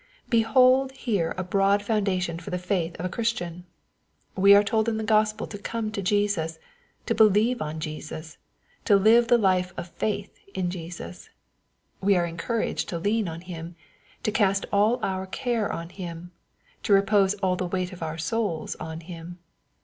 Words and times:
Behold 0.29 0.91
here 0.93 1.35
a 1.37 1.43
broad 1.43 1.83
foundation 1.83 2.39
for 2.39 2.49
the 2.49 2.57
faith 2.57 2.95
of 2.97 3.05
a 3.05 3.13
Christian! 3.13 3.67
We 4.35 4.55
are 4.55 4.63
told 4.63 4.89
in 4.89 4.97
the 4.97 5.03
Gospel 5.03 5.45
to 5.45 5.59
come 5.59 5.91
to 5.91 6.01
Jesus, 6.01 6.57
to 7.05 7.13
believe 7.13 7.61
on 7.61 7.79
Jesus, 7.79 8.39
to 8.85 8.95
live 8.95 9.27
the 9.27 9.37
life 9.37 9.73
of 9.77 9.89
faith 9.89 10.39
in 10.55 10.71
Jesus. 10.71 11.29
We 12.01 12.15
are 12.15 12.25
encouraged 12.25 12.89
to 12.89 12.97
lean 12.97 13.27
on 13.27 13.41
Him, 13.41 13.75
to 14.23 14.31
cast 14.31 14.65
all 14.73 14.99
our 15.03 15.27
care 15.27 15.71
on 15.71 15.89
Him, 15.89 16.31
to 16.81 16.93
repose 16.93 17.35
all 17.35 17.55
the 17.55 17.67
weight 17.67 17.93
of 17.93 18.01
our 18.01 18.17
souls 18.17 18.75
on 18.77 19.01
Him. 19.01 19.37